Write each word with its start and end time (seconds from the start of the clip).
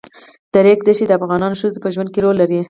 د 0.53 0.55
ریګ 0.65 0.79
دښتې 0.87 1.05
د 1.07 1.11
افغان 1.17 1.53
ښځو 1.59 1.81
په 1.83 1.89
ژوند 1.93 2.09
کې 2.13 2.19
رول 2.23 2.35
لري. 2.41 2.59